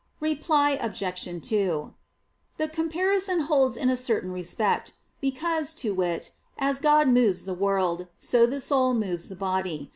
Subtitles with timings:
[0.19, 1.25] Reply Obj.
[1.47, 1.93] 2:
[2.57, 8.07] The comparison holds in a certain respect: because, to wit, as God moves the world,
[8.17, 9.89] so the soul moves the body.